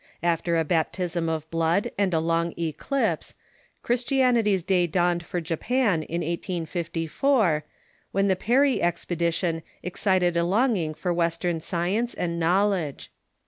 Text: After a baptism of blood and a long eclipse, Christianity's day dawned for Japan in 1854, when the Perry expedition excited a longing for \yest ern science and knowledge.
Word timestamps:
After 0.23 0.57
a 0.57 0.63
baptism 0.65 1.29
of 1.29 1.47
blood 1.51 1.91
and 1.95 2.11
a 2.11 2.19
long 2.19 2.55
eclipse, 2.57 3.35
Christianity's 3.83 4.63
day 4.63 4.87
dawned 4.87 5.23
for 5.23 5.39
Japan 5.39 6.01
in 6.01 6.21
1854, 6.21 7.63
when 8.11 8.27
the 8.27 8.35
Perry 8.35 8.81
expedition 8.81 9.61
excited 9.83 10.35
a 10.35 10.43
longing 10.43 10.95
for 10.95 11.13
\yest 11.15 11.45
ern 11.45 11.59
science 11.59 12.15
and 12.15 12.39
knowledge. 12.39 13.11